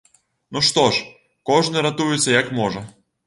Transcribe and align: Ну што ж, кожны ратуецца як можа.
Ну 0.55 0.61
што 0.69 0.85
ж, 0.95 1.03
кожны 1.51 1.85
ратуецца 1.87 2.29
як 2.41 2.51
можа. 2.61 2.85